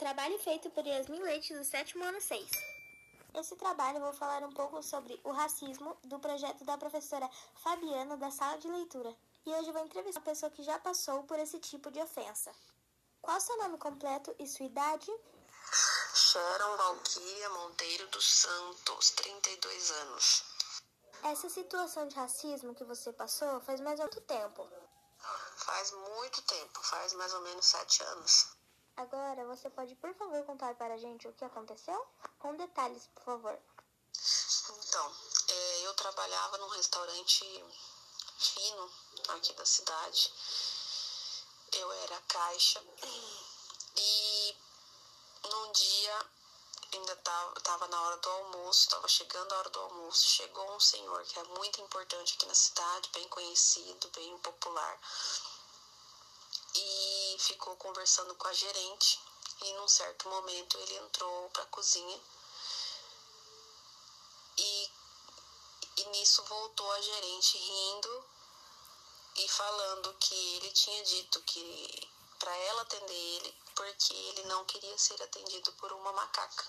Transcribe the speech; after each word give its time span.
Trabalho 0.00 0.38
feito 0.38 0.70
por 0.70 0.86
Yasmin 0.86 1.22
Leite 1.22 1.52
do 1.52 1.62
sétimo 1.62 2.02
ano 2.02 2.18
6. 2.22 2.50
Nesse 3.34 3.54
trabalho 3.54 4.00
vou 4.00 4.14
falar 4.14 4.42
um 4.42 4.50
pouco 4.50 4.82
sobre 4.82 5.20
o 5.22 5.30
racismo 5.30 5.94
do 6.04 6.18
projeto 6.18 6.64
da 6.64 6.78
professora 6.78 7.28
Fabiana 7.62 8.16
da 8.16 8.30
sala 8.30 8.56
de 8.56 8.66
leitura. 8.66 9.14
E 9.44 9.50
hoje 9.50 9.68
eu 9.68 9.74
vou 9.74 9.84
entrevistar 9.84 10.20
uma 10.20 10.24
pessoa 10.24 10.50
que 10.50 10.62
já 10.62 10.78
passou 10.78 11.24
por 11.24 11.38
esse 11.38 11.58
tipo 11.58 11.90
de 11.90 12.00
ofensa. 12.00 12.50
Qual 13.20 13.38
seu 13.42 13.58
nome 13.58 13.76
completo 13.76 14.34
e 14.38 14.46
sua 14.46 14.64
idade? 14.64 15.12
Sharon 16.14 16.76
Valquíria 16.78 17.50
Monteiro 17.50 18.08
dos 18.08 18.24
Santos, 18.24 19.10
32 19.10 19.90
anos. 19.90 20.44
Essa 21.24 21.50
situação 21.50 22.08
de 22.08 22.16
racismo 22.16 22.74
que 22.74 22.84
você 22.84 23.12
passou 23.12 23.60
faz 23.60 23.78
mais 23.82 24.00
ou 24.00 24.06
menos 24.06 24.24
tempo. 24.26 24.66
Faz 25.56 25.92
muito 25.92 26.40
tempo, 26.40 26.82
faz 26.84 27.12
mais 27.12 27.34
ou 27.34 27.42
menos 27.42 27.66
sete 27.66 28.02
anos. 28.02 28.59
Agora, 29.00 29.46
você 29.46 29.70
pode, 29.70 29.94
por 29.94 30.12
favor, 30.14 30.44
contar 30.44 30.74
para 30.74 30.92
a 30.92 30.98
gente 30.98 31.26
o 31.26 31.32
que 31.32 31.42
aconteceu? 31.42 32.06
Com 32.38 32.54
detalhes, 32.54 33.08
por 33.14 33.24
favor. 33.24 33.58
Então, 34.78 35.14
é, 35.48 35.86
eu 35.86 35.94
trabalhava 35.94 36.58
num 36.58 36.68
restaurante 36.68 37.64
fino 38.36 38.92
aqui 39.30 39.54
da 39.54 39.64
cidade. 39.64 40.30
Eu 41.72 41.90
era 41.92 42.20
caixa. 42.28 42.84
E 43.96 44.56
num 45.44 45.72
dia, 45.72 46.26
ainda 46.92 47.16
tava, 47.16 47.60
tava 47.62 47.88
na 47.88 48.02
hora 48.02 48.16
do 48.18 48.30
almoço, 48.30 48.90
tava 48.90 49.08
chegando 49.08 49.50
a 49.50 49.58
hora 49.60 49.70
do 49.70 49.80
almoço, 49.80 50.26
chegou 50.26 50.76
um 50.76 50.80
senhor 50.80 51.24
que 51.24 51.38
é 51.38 51.44
muito 51.44 51.80
importante 51.80 52.34
aqui 52.34 52.44
na 52.44 52.54
cidade, 52.54 53.08
bem 53.14 53.26
conhecido, 53.28 54.10
bem 54.10 54.36
popular 54.40 55.00
e 56.74 57.36
ficou 57.38 57.76
conversando 57.76 58.34
com 58.34 58.48
a 58.48 58.52
gerente. 58.52 59.20
E 59.62 59.72
num 59.74 59.88
certo 59.88 60.28
momento 60.28 60.78
ele 60.78 60.96
entrou 60.96 61.50
para 61.50 61.62
a 61.62 61.66
cozinha 61.66 62.20
e, 64.56 64.90
e 65.96 66.04
nisso 66.06 66.42
voltou 66.44 66.90
a 66.92 67.00
gerente 67.00 67.58
rindo 67.58 68.24
e 69.36 69.48
falando 69.48 70.14
que 70.14 70.56
ele 70.56 70.70
tinha 70.72 71.04
dito 71.04 71.40
que 71.42 72.08
para 72.38 72.56
ela 72.56 72.82
atender 72.82 73.12
ele 73.12 73.54
porque 73.74 74.14
ele 74.14 74.42
não 74.44 74.64
queria 74.64 74.96
ser 74.98 75.22
atendido 75.22 75.72
por 75.72 75.92
uma 75.92 76.12
macaca. 76.12 76.66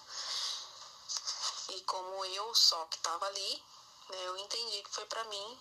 E 1.70 1.82
como 1.82 2.26
eu 2.26 2.56
só 2.56 2.86
que 2.86 2.98
estava 2.98 3.26
ali, 3.26 3.64
né, 4.10 4.28
eu 4.28 4.38
entendi 4.38 4.84
que 4.84 4.92
foi 4.92 5.06
para 5.06 5.24
mim 5.26 5.60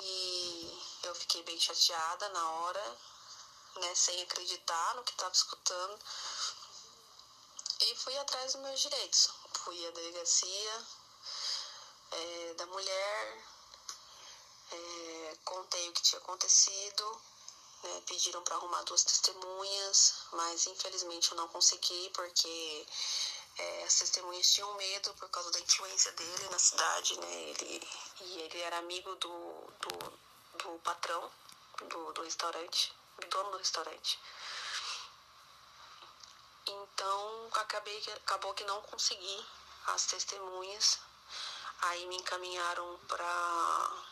e 0.00 0.82
eu 1.04 1.14
fiquei 1.14 1.42
bem 1.42 1.58
chateada 1.60 2.28
na 2.30 2.50
hora, 2.50 2.98
né, 3.76 3.94
sem 3.94 4.22
acreditar 4.22 4.94
no 4.94 5.04
que 5.04 5.12
estava 5.12 5.32
escutando. 5.32 5.98
E 7.80 7.96
fui 7.96 8.16
atrás 8.18 8.52
dos 8.52 8.62
meus 8.62 8.80
direitos. 8.80 9.30
Fui 9.64 9.86
à 9.86 9.90
delegacia 9.90 10.86
é, 12.10 12.54
da 12.54 12.66
mulher, 12.66 13.44
é, 14.72 15.36
contei 15.44 15.88
o 15.88 15.92
que 15.92 16.02
tinha 16.02 16.20
acontecido, 16.20 17.22
né, 17.82 18.02
pediram 18.06 18.42
para 18.42 18.56
arrumar 18.56 18.82
duas 18.82 19.04
testemunhas, 19.04 20.14
mas 20.32 20.66
infelizmente 20.66 21.30
eu 21.30 21.36
não 21.36 21.48
consegui 21.48 22.10
porque 22.14 22.86
é, 23.58 23.84
as 23.84 23.94
testemunhas 23.98 24.50
tinham 24.50 24.72
medo 24.74 25.14
por 25.14 25.28
causa 25.30 25.50
da 25.50 25.60
influência 25.60 26.12
dele 26.12 26.48
na 26.50 26.58
cidade, 26.58 27.18
né? 27.20 27.42
Ele, 27.50 27.88
e 28.20 28.40
ele 28.40 28.60
era 28.60 28.78
amigo 28.78 29.14
do, 29.16 29.28
do, 29.80 30.18
do 30.58 30.78
patrão 30.80 31.30
do, 31.88 32.12
do 32.12 32.22
restaurante 32.22 32.94
dono 33.28 33.50
do 33.50 33.58
restaurante. 33.58 34.18
Então, 36.66 37.48
acabei, 37.54 38.02
acabou 38.16 38.54
que 38.54 38.64
não 38.64 38.80
consegui 38.82 39.46
as 39.88 40.06
testemunhas. 40.06 40.98
Aí 41.82 42.06
me 42.06 42.16
encaminharam 42.16 42.98
para 43.08 44.04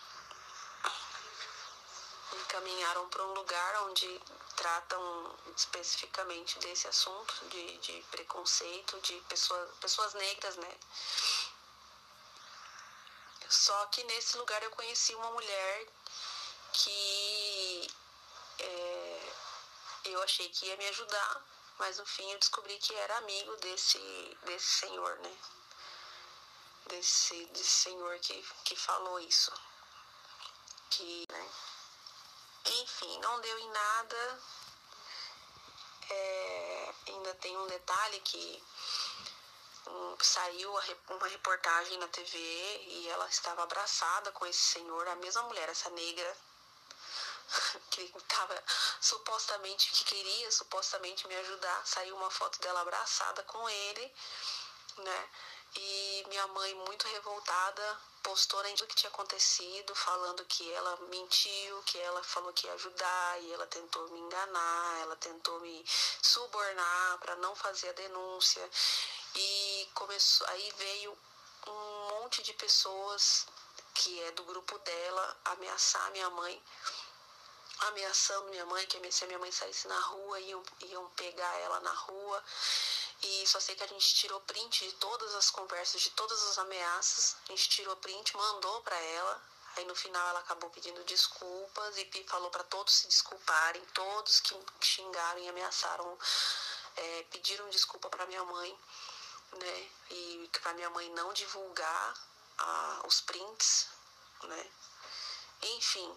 me 2.33 2.41
encaminharam 2.41 3.09
para 3.09 3.25
um 3.25 3.35
lugar 3.35 3.83
onde 3.85 4.21
tratam 4.57 5.39
especificamente 5.57 6.59
desse 6.61 6.89
assunto 6.89 7.35
de, 7.49 7.79
de 7.79 8.03
preconceito 8.11 9.01
de 9.01 9.15
pessoas, 9.29 9.71
pessoas 9.79 10.15
negras, 10.15 10.57
né? 10.57 10.79
Só 13.49 13.87
que 13.87 14.03
nesse 14.05 14.37
lugar 14.39 14.63
eu 14.63 14.71
conheci 14.71 15.15
uma 15.15 15.31
mulher 15.31 15.87
que 16.73 17.87
é, 18.63 19.33
eu 20.05 20.23
achei 20.23 20.49
que 20.49 20.67
ia 20.67 20.77
me 20.77 20.89
ajudar, 20.89 21.45
mas 21.79 21.99
no 21.99 22.07
fim 22.07 22.31
eu 22.31 22.39
descobri 22.39 22.79
que 22.79 22.95
era 22.95 23.19
amigo 23.19 23.57
desse, 23.57 23.99
desse 24.45 24.67
senhor, 24.67 25.19
né? 25.19 25.37
Desse, 26.87 27.45
desse 27.47 27.71
senhor 27.71 28.19
que, 28.21 28.43
que 28.65 28.77
falou 28.77 29.19
isso. 29.21 29.53
Que, 30.91 31.27
né? 31.31 31.51
Enfim, 32.67 33.19
não 33.21 33.41
deu 33.41 33.59
em 33.59 33.71
nada. 33.71 34.41
É, 36.11 36.95
ainda 37.09 37.35
tem 37.37 37.57
um 37.57 37.67
detalhe 37.67 38.21
que 38.21 38.65
um, 39.87 40.17
saiu 40.21 40.71
uma 41.09 41.27
reportagem 41.29 41.99
na 41.99 42.09
TV 42.09 42.39
e 42.39 43.09
ela 43.09 43.27
estava 43.29 43.63
abraçada 43.63 44.31
com 44.33 44.47
esse 44.47 44.61
senhor, 44.61 45.09
a 45.09 45.17
mesma 45.17 45.43
mulher, 45.45 45.69
essa 45.69 45.91
negra 45.91 46.37
que 47.91 48.13
tava 48.29 48.65
supostamente 49.01 49.91
que 49.91 50.05
queria 50.05 50.51
supostamente 50.51 51.27
me 51.27 51.37
ajudar. 51.37 51.87
Saiu 51.87 52.17
uma 52.17 52.31
foto 52.31 52.61
dela 52.61 52.81
abraçada 52.81 53.43
com 53.45 53.69
ele, 53.69 54.15
né? 54.99 55.29
E 55.75 56.25
minha 56.29 56.47
mãe 56.49 56.75
muito 56.75 57.09
revoltada 57.09 58.01
postou 58.23 58.63
nem 58.63 58.75
o 58.75 58.87
que 58.87 58.95
tinha 58.95 59.09
acontecido, 59.09 59.95
falando 59.95 60.45
que 60.45 60.71
ela 60.73 60.97
mentiu, 61.09 61.83
que 61.85 61.99
ela 61.99 62.23
falou 62.23 62.53
que 62.53 62.67
ia 62.67 62.75
ajudar 62.75 63.41
e 63.41 63.53
ela 63.53 63.67
tentou 63.67 64.07
me 64.11 64.21
enganar, 64.21 65.01
ela 65.01 65.17
tentou 65.17 65.59
me 65.61 65.85
subornar 66.21 67.19
para 67.19 67.37
não 67.37 67.57
fazer 67.57 67.89
a 67.89 67.93
denúncia. 67.93 68.71
E 69.35 69.89
começou, 69.95 70.47
aí 70.49 70.73
veio 70.77 71.19
um 71.67 72.09
monte 72.11 72.43
de 72.43 72.53
pessoas 72.53 73.47
que 73.95 74.23
é 74.25 74.31
do 74.33 74.45
grupo 74.45 74.79
dela 74.79 75.37
ameaçar 75.47 76.11
minha 76.11 76.29
mãe 76.31 76.63
ameaçando 77.89 78.51
minha 78.51 78.67
mãe, 78.67 78.87
que 78.87 79.13
se 79.13 79.25
a 79.25 79.27
minha 79.27 79.39
mãe 79.39 79.51
saísse 79.51 79.89
na 79.89 79.99
rua, 80.01 80.41
iam, 80.41 80.63
iam 80.81 81.09
pegar 81.11 81.55
ela 81.61 81.81
na 81.81 81.93
rua. 81.93 82.45
E 83.23 83.47
só 83.47 83.61
sei 83.61 83.77
que 83.77 83.85
a 83.85 83.87
gente 83.87 84.15
tirou 84.15 84.41
print 84.41 84.87
de 84.87 84.93
todas 84.95 85.35
as 85.35 85.51
conversas, 85.51 86.01
de 86.01 86.11
todas 86.11 86.43
as 86.49 86.59
ameaças. 86.59 87.37
A 87.49 87.53
gente 87.53 87.69
tirou 87.69 87.97
print, 87.97 88.37
mandou 88.37 88.83
para 88.83 88.97
ela. 88.97 89.43
Aí 89.77 89.85
no 89.87 89.95
final 89.95 90.29
ela 90.29 90.41
acabou 90.41 90.69
pedindo 90.71 91.03
desculpas 91.05 91.97
e 91.97 92.25
falou 92.29 92.51
para 92.51 92.65
todos 92.65 92.93
se 92.93 93.09
desculparem, 93.09 93.83
todos 93.95 94.41
que 94.41 94.55
xingaram 94.81 95.41
e 95.41 95.49
ameaçaram, 95.49 96.19
é, 96.97 97.23
pediram 97.31 97.69
desculpa 97.71 98.11
para 98.11 98.27
minha 98.27 98.45
mãe, 98.45 98.79
né? 99.53 99.91
E 100.11 100.51
para 100.61 100.75
minha 100.75 100.91
mãe 100.91 101.09
não 101.13 101.33
divulgar 101.33 102.15
ah, 102.59 103.03
os 103.07 103.23
prints, 103.23 103.89
né? 104.43 104.71
Enfim, 105.63 106.15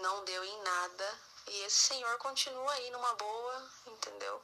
não 0.00 0.24
deu 0.24 0.44
em 0.44 0.62
nada. 0.62 1.18
E 1.46 1.62
esse 1.62 1.88
senhor 1.88 2.18
continua 2.18 2.72
aí 2.72 2.90
numa 2.90 3.14
boa, 3.14 3.70
entendeu? 3.86 4.42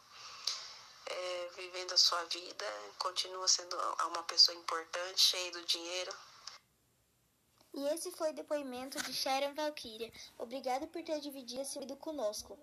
É, 1.06 1.50
vivendo 1.54 1.92
a 1.92 1.96
sua 1.96 2.24
vida, 2.24 2.64
continua 2.98 3.46
sendo 3.46 3.76
uma 4.06 4.22
pessoa 4.24 4.56
importante, 4.56 5.20
cheia 5.20 5.52
do 5.52 5.62
dinheiro. 5.64 6.12
E 7.74 7.86
esse 7.88 8.10
foi 8.12 8.30
o 8.30 8.34
depoimento 8.34 9.00
de 9.02 9.12
Sharon 9.12 9.54
Valkyria. 9.54 10.10
Obrigado 10.38 10.86
por 10.88 11.02
ter 11.04 11.20
dividido 11.20 11.60
esse 11.60 11.78
vídeo 11.78 11.96
conosco. 11.96 12.58